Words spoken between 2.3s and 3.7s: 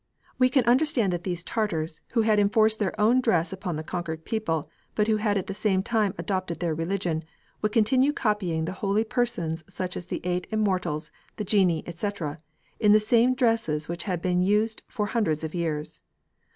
enforced their own dress